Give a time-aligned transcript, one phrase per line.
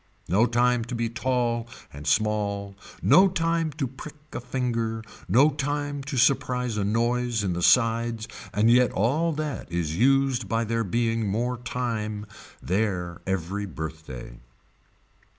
[0.27, 6.01] No time to be tall and small no time to prick a finger, no time
[6.05, 10.83] to surprise a noise in the sides and yet all that is used by there
[10.83, 12.25] being more time
[12.63, 14.39] there every birthday.